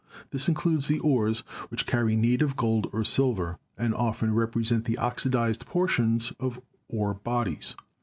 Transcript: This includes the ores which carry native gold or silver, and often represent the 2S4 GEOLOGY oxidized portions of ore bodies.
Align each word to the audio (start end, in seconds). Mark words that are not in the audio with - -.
This 0.31 0.47
includes 0.47 0.87
the 0.87 0.97
ores 0.97 1.41
which 1.69 1.85
carry 1.85 2.15
native 2.15 2.55
gold 2.55 2.89
or 2.91 3.03
silver, 3.03 3.59
and 3.77 3.93
often 3.93 4.33
represent 4.33 4.85
the 4.85 4.93
2S4 4.93 4.95
GEOLOGY 4.95 5.11
oxidized 5.11 5.65
portions 5.67 6.31
of 6.39 6.59
ore 6.89 7.13
bodies. 7.13 7.75